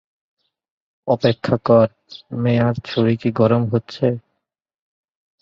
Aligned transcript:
অপেক্ষা 1.07 1.57
কর, 1.65 1.87
মেয়ার 2.41 2.75
ছুরি 2.85 3.15
কি 3.17 3.29
গরম 3.31 3.63
হচ্ছে? 3.73 4.05